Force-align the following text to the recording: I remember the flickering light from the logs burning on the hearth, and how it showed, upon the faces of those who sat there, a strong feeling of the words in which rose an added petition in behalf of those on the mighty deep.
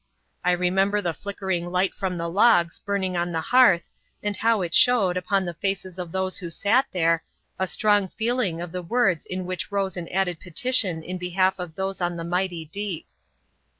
I 0.43 0.53
remember 0.53 0.99
the 0.99 1.13
flickering 1.13 1.69
light 1.69 1.93
from 1.93 2.17
the 2.17 2.27
logs 2.27 2.79
burning 2.79 3.15
on 3.15 3.31
the 3.31 3.39
hearth, 3.39 3.87
and 4.23 4.35
how 4.35 4.63
it 4.63 4.73
showed, 4.73 5.15
upon 5.15 5.45
the 5.45 5.53
faces 5.53 5.99
of 5.99 6.11
those 6.11 6.37
who 6.39 6.49
sat 6.49 6.87
there, 6.91 7.23
a 7.59 7.67
strong 7.67 8.07
feeling 8.07 8.61
of 8.61 8.71
the 8.71 8.81
words 8.81 9.27
in 9.27 9.45
which 9.45 9.71
rose 9.71 9.95
an 9.95 10.07
added 10.07 10.39
petition 10.39 11.03
in 11.03 11.19
behalf 11.19 11.59
of 11.59 11.75
those 11.75 12.01
on 12.01 12.17
the 12.17 12.23
mighty 12.23 12.65
deep. 12.65 13.05